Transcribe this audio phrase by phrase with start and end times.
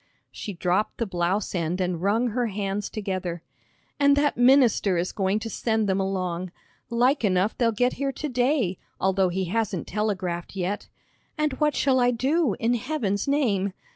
[0.31, 3.43] She dropped the blouse end and wrung her hands together.
[3.99, 6.51] "And that minister is going to send them along.
[6.89, 10.87] Like enough they'll get here to day, although he hasn't telegraphed yet.
[11.37, 13.73] And what shall I do, in Heaven's name!"